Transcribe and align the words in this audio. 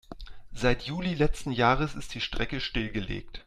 Seit 0.55 0.81
Juli 0.81 1.13
letzten 1.13 1.51
Jahres 1.51 1.93
ist 1.93 2.15
die 2.15 2.21
Strecke 2.21 2.59
stillgelegt. 2.59 3.39